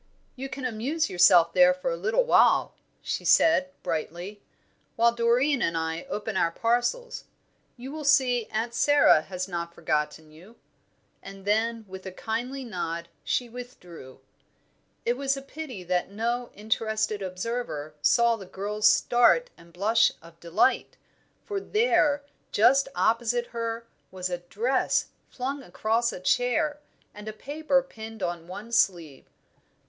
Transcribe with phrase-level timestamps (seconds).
[0.35, 4.41] "You can amuse yourself there for a little while," she said, brightly,
[4.95, 7.25] "while Doreen and I open our parcels.
[7.77, 10.55] You will see Aunt Sara has not forgotten you."
[11.21, 14.19] And then, with a kindly nod, she withdrew.
[15.05, 20.39] It was a pity that no interested observer saw the girl's start and blush of
[20.39, 20.97] delight,
[21.45, 26.79] for there, just opposite her, was a dress, flung across a chair,
[27.13, 29.27] and a paper pinned on one sleeve.